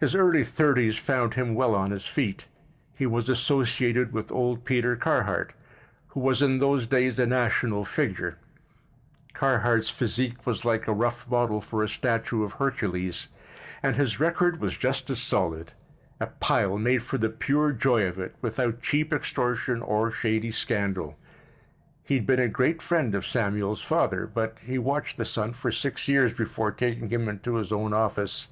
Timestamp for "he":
2.94-3.06, 22.02-22.16, 24.60-24.76